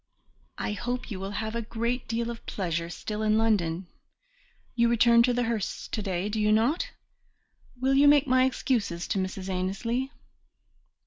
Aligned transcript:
I 0.57 0.71
hope 0.71 1.11
you 1.11 1.19
will 1.19 1.29
have 1.45 1.69
great 1.69 2.07
deal 2.07 2.31
of 2.31 2.43
pleasure 2.47 2.89
still 2.89 3.21
in 3.21 3.37
London. 3.37 3.85
You 4.73 4.89
return 4.89 5.21
to 5.21 5.31
the 5.31 5.43
Hursts 5.43 5.87
to 5.89 6.01
day, 6.01 6.27
do 6.27 6.39
you 6.41 6.51
not? 6.51 6.89
Will 7.79 7.93
you 7.93 8.07
make 8.07 8.25
my 8.25 8.45
excuses 8.45 9.07
to 9.09 9.19
Mrs. 9.19 9.47
Annesley?" 9.47 10.09